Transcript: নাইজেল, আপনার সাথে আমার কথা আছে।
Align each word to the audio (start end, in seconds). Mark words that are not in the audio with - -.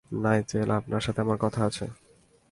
নাইজেল, 0.11 0.69
আপনার 0.71 1.01
সাথে 1.01 1.19
আমার 1.21 1.37
কথা 1.37 1.61
আছে। 1.65 1.85